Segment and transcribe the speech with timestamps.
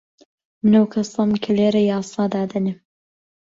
[0.63, 2.79] من ئەو کەسەم کە لێرە یاسا دادەنێم.